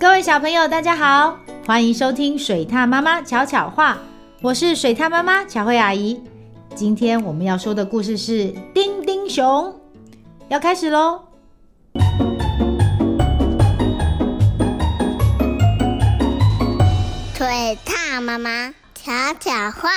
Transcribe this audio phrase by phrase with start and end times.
[0.00, 3.98] 各位小朋友，大家好，欢迎收听水獭妈妈巧巧话，
[4.40, 6.18] 我是水獭妈妈巧慧阿姨。
[6.74, 9.46] 今天我们要说的故事是《丁丁熊》，
[10.48, 11.20] 要开始喽。
[17.34, 19.90] 水獭妈妈巧巧话。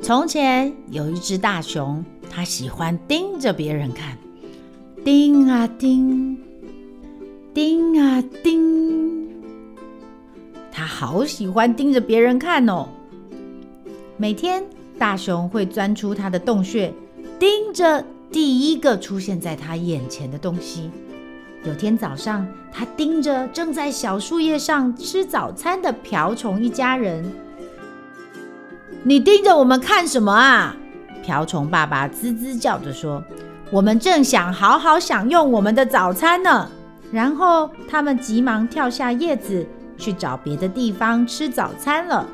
[0.00, 2.04] 从前有一只大熊。
[2.30, 4.16] 他喜欢盯着别人看，
[5.04, 6.38] 盯啊盯，
[7.52, 9.28] 盯啊盯。
[10.70, 12.88] 他好喜欢盯着别人看哦。
[14.16, 14.64] 每天，
[14.96, 16.94] 大熊会钻出他的洞穴，
[17.38, 20.88] 盯着第一个出现在他眼前的东西。
[21.64, 27.30] 有天早上，他盯着正在小树叶上吃早餐的瓢虫一家人。
[29.02, 30.76] 你盯着我们看什么啊？
[31.22, 33.22] 瓢虫爸爸吱吱叫着说
[33.70, 36.68] ：“我们正想好好享用我们的早餐呢。”
[37.12, 39.66] 然后他们急忙跳下叶子，
[39.98, 42.26] 去找别的地方吃早餐了。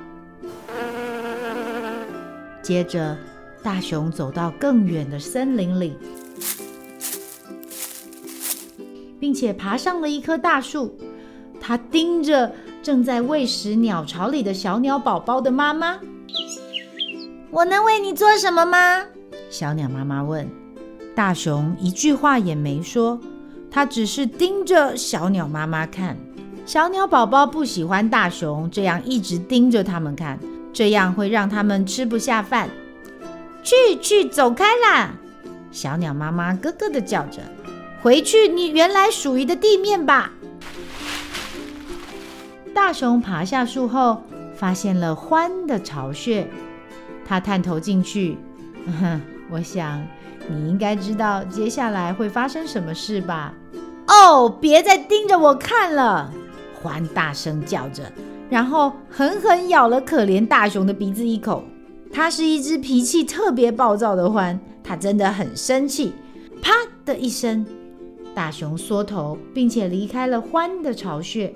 [2.62, 3.17] 接着，
[3.62, 5.97] 大熊走到更远的森林里，
[9.19, 10.97] 并且爬上了一棵大树。
[11.59, 15.98] 他盯着正在喂食鸟巢里的小鸟宝宝的妈妈。
[17.51, 19.05] 我能为你做什么吗？
[19.49, 20.49] 小鸟妈妈问。
[21.15, 23.19] 大熊一句话也没说，
[23.71, 26.17] 他只是盯着小鸟妈妈看。
[26.67, 30.39] 小鸟宝宝不喜欢大熊这样一直盯着他们看，
[30.73, 32.69] 这样会让他们吃不下饭。
[33.63, 35.15] 去去，走开啦！
[35.71, 37.41] 小鸟妈妈咯咯地叫着。
[38.03, 40.33] 回去你原来属于的地面吧。
[42.75, 44.23] 大熊爬下树后，
[44.55, 46.49] 发现了獾的巢穴。
[47.27, 48.39] 他探头进去，
[49.01, 50.07] 哼， 我想
[50.49, 53.53] 你应该知道接下来会发生什么事吧？
[54.07, 56.33] 哦，别再盯着我看了！
[56.83, 58.05] 獾大声叫着，
[58.49, 61.65] 然后狠狠咬了可怜大熊的鼻子一口。
[62.12, 66.12] 它是一只脾气特别暴躁的獾，它真的很生气。
[66.62, 66.73] 啪
[67.05, 67.67] 的一声，
[68.33, 71.53] 大熊缩头，并且离开了獾的巢穴。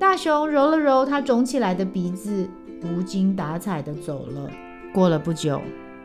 [0.00, 2.48] 大熊揉了揉它肿起来的鼻子，
[2.82, 4.50] 无精打采的走了。
[4.92, 5.60] 过了不久，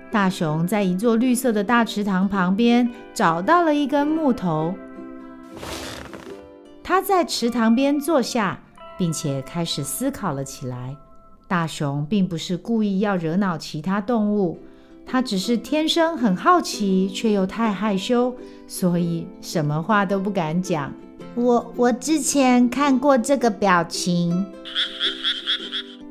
[0.10, 4.74] 大熊在一座绿色的大池塘旁边找到了一根木头。
[6.82, 8.62] 他在池塘边坐下，
[8.98, 10.96] 并且开始思考了起来。
[11.48, 14.60] 大熊并不是故意要惹恼其他动物，
[15.06, 18.36] 他只是天生很好奇，却又太害羞，
[18.68, 20.94] 所以什么话都不敢讲。
[21.36, 24.46] 我我之前看过这个表情。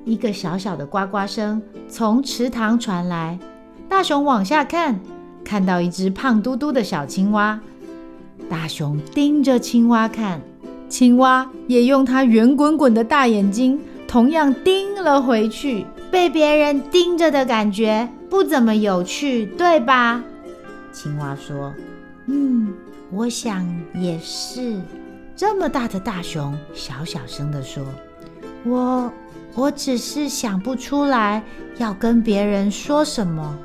[0.07, 3.37] 一个小小的呱呱声从池塘传来，
[3.89, 5.01] 大熊往下看，
[5.45, 7.61] 看到一只胖嘟嘟的小青蛙。
[8.49, 10.41] 大熊盯着青蛙看，
[10.89, 15.85] 青蛙也用它圆滚滚的大眼睛同样盯了回去。
[16.09, 20.23] 被别人盯着的感觉不怎么有趣，对吧？
[20.93, 21.75] 青蛙说
[22.27, 22.73] ：“嗯，
[23.11, 24.81] 我想也是。”
[25.35, 27.85] 这么大的大熊小小声地说
[28.65, 29.13] ：“我。”
[29.57, 31.43] 我只是想不出来
[31.79, 33.57] 要跟别人说什么，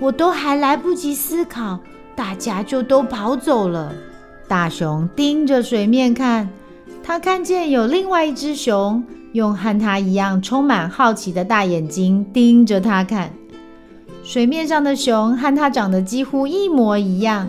[0.00, 1.78] 我都还来不及思考，
[2.16, 3.92] 大家就都跑走了。
[4.48, 6.50] 大熊盯着水面看，
[7.04, 9.02] 他看见有另外一只熊
[9.32, 13.32] 用和他一样充满好奇的大眼睛盯着他看。
[14.24, 17.48] 水面上的熊和它长得几乎一模一样，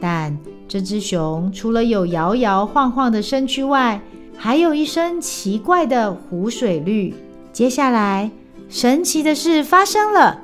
[0.00, 0.36] 但
[0.68, 4.00] 这只熊除了有摇摇晃晃的身躯外，
[4.36, 7.14] 还有一身奇怪的湖水绿。
[7.52, 8.30] 接下来，
[8.68, 10.40] 神奇的事发生了。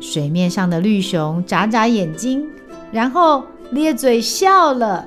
[0.00, 2.48] 水面上的绿熊眨眨眼睛，
[2.92, 5.06] 然后咧嘴笑了，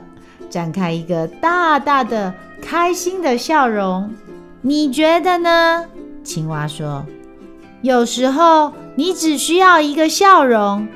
[0.50, 4.10] 展开一个大大的开心的笑容。
[4.62, 5.86] 你觉得呢？
[6.24, 7.06] 青蛙说
[7.82, 10.88] ：“有时候你只需要一个笑容。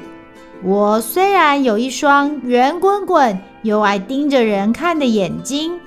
[0.64, 5.80] 我虽然有一双圆滚滚，又爱盯着人看的眼睛，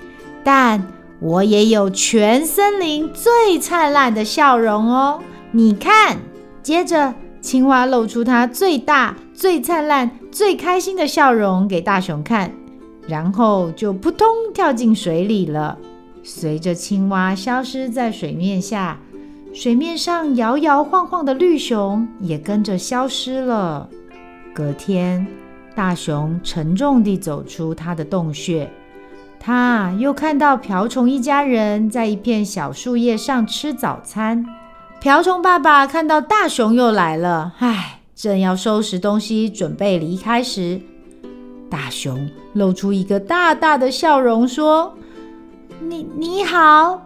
[0.42, 0.86] 但
[1.20, 5.20] 我也有全森林最灿烂的笑容哦。
[5.50, 6.18] 你看，
[6.62, 12.52] 接着青蛙露出它最大、最灿烂、最开心的笑容给大熊看，
[13.06, 15.78] 然后就扑通跳进水里了。
[16.22, 18.98] 随着青蛙消失在水面下，
[19.52, 23.88] 水面上摇摇晃晃的绿熊也跟着消失了。
[24.54, 25.26] 隔天，
[25.74, 28.70] 大熊沉重地走出他的洞穴，
[29.40, 34.46] 他又看到瓢虫一家人在一片小树叶上吃早餐。
[35.00, 40.80] 瓢虫爸爸看到大熊又来了，唉，正要收拾东西准备离开时，
[41.68, 44.94] 大熊露出一个大大的笑容，说
[45.82, 47.02] ：“你你好，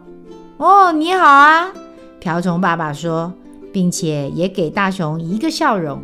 [0.59, 1.73] 哦，你好啊！”
[2.20, 3.32] 瓢虫爸爸说，
[3.73, 6.03] 并且也给大熊一个笑容。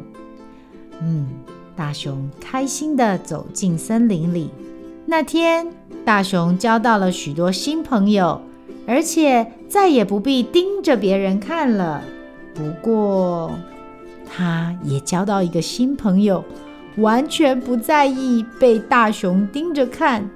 [1.00, 1.28] 嗯，
[1.76, 4.50] 大熊开心地走进森林里。
[5.06, 5.66] 那天，
[6.04, 8.40] 大熊交到了许多新朋友，
[8.86, 12.02] 而且再也不必盯着别人看了。
[12.54, 13.58] 不过，
[14.24, 16.44] 他也交到一个新朋友，
[16.96, 20.28] 完全不在意被大熊盯着看。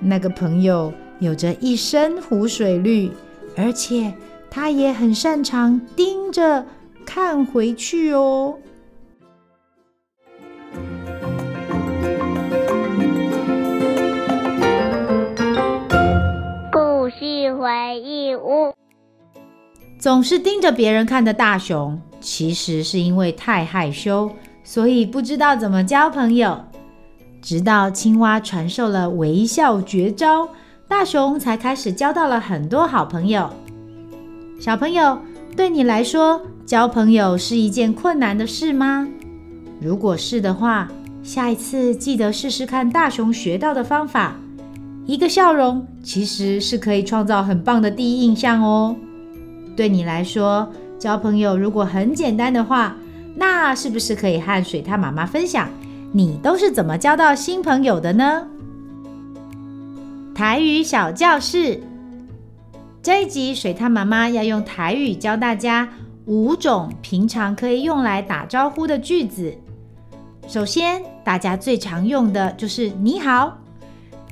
[0.00, 3.10] 那个朋友有着一身湖水绿，
[3.56, 4.12] 而且
[4.50, 6.66] 他也很擅长盯着
[7.06, 8.58] 看回去哦。
[17.18, 18.72] 故事回忆屋。
[19.98, 24.30] 总是盯着别人看的大熊，其实是因为太害羞，
[24.62, 26.60] 所以不知道怎么交朋友。
[27.42, 30.48] 直到青蛙传授了微笑绝招，
[30.86, 33.50] 大熊才开始交到了很多好朋友。
[34.60, 35.18] 小朋友，
[35.56, 39.08] 对你来说，交朋友是一件困难的事吗？
[39.80, 40.88] 如果是的话，
[41.24, 44.36] 下一次记得试试看大熊学到的方法。
[45.08, 48.94] 一个笑容其实是可以创造很棒的第一印象哦。
[49.74, 52.94] 对你来说，交朋友如果很简单的话，
[53.34, 55.70] 那是不是可以和水獭妈妈分享，
[56.12, 58.46] 你都是怎么交到新朋友的呢？
[60.34, 61.80] 台语小教室，
[63.02, 65.88] 这一集水獭妈妈要用台语教大家
[66.26, 69.56] 五种平常可以用来打招呼的句子。
[70.46, 73.56] 首先，大家最常用的就是“你好”，“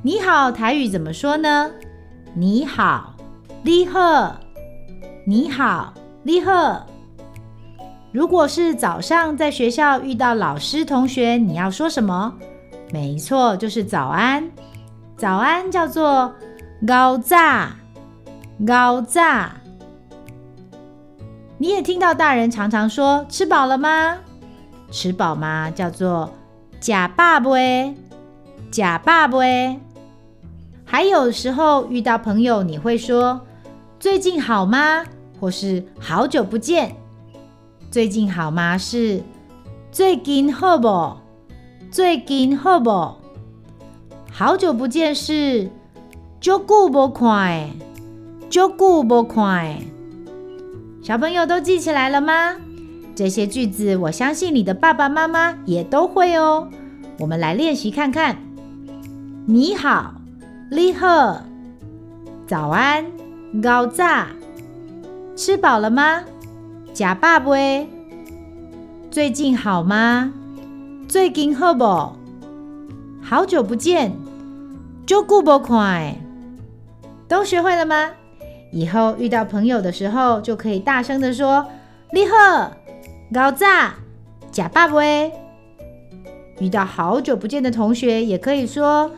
[0.07, 1.69] 你好”台语怎么说呢
[2.33, 3.17] ？“你好
[3.65, 4.37] ”，“你好”。
[5.27, 5.93] 你好，
[6.23, 6.87] 你好。
[8.13, 12.33] 如果是早上在学校遇到老师同学，你要说什么？
[12.93, 14.49] 没错，就是早安。
[15.17, 16.33] 早安叫做
[16.87, 17.75] 高炸，
[18.65, 19.57] 高炸。
[21.59, 24.19] 你也听到大人常常说吃饱了吗？
[24.89, 25.69] 吃饱吗？
[25.69, 26.33] 叫做
[26.79, 27.57] 假爸不？
[28.71, 29.39] 假爸不？
[30.97, 33.43] 还有时候遇到朋友，你会说
[34.01, 35.05] 最近好吗？
[35.39, 36.97] 或是好久不见，
[37.91, 38.79] 最近好吗？
[38.79, 39.23] 是
[39.93, 41.19] 最近好不？
[41.91, 43.15] 最近好不？
[44.33, 45.71] 好久不见是
[46.41, 47.69] 久久不看，
[48.49, 49.77] 久久不看。
[51.03, 52.57] 小朋友都记起来了吗？
[53.15, 56.71] 这些句子，我相信你的爸爸妈妈也都会哦。
[57.19, 58.39] 我们来练习看看。
[59.45, 60.16] 你好，
[60.69, 61.43] 你好，
[62.45, 63.05] 早安，
[63.63, 64.27] 高炸。
[65.37, 66.25] 吃饱了吗？
[66.93, 67.55] 假爸不？
[69.09, 70.33] 最近好吗？
[71.07, 71.85] 最近好不？
[73.23, 74.13] 好久不见，
[75.07, 76.17] 久久无看。
[77.29, 78.11] 都学会了吗？
[78.73, 81.65] 以后遇到朋友的时候，就可以大声的说
[82.13, 82.73] ：“你好，
[83.33, 83.95] 高炸，
[84.51, 84.97] 假爸不？”
[86.59, 89.13] 遇到好久不见的同学，也可以说：“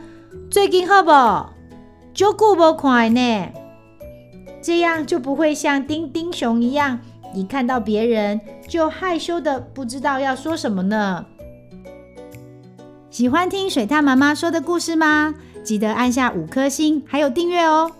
[0.51, 1.11] 最近好不？
[2.11, 3.49] 久久无看呢。”
[4.63, 6.99] 这样就不会像丁丁熊一样，
[7.35, 11.27] 一看到别人就害羞的不知道要说什么呢。
[13.11, 15.35] 喜欢听水獭妈妈说的故事吗？
[15.63, 17.91] 记得按下五颗星，还有订阅哦。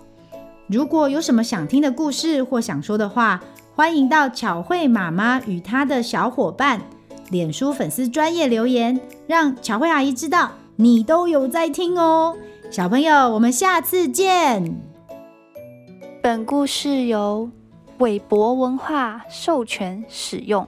[0.66, 3.40] 如果有什么想听的故事或想说的话，
[3.76, 6.80] 欢迎到巧慧妈妈与她的小伙伴
[7.30, 12.34] 脸书粉丝专业留言，让巧慧阿姨知道你都有在听哦。
[12.70, 14.80] 小朋友，我们下次见。
[16.22, 17.50] 本故事由
[17.98, 20.66] 韦博文化授权使用。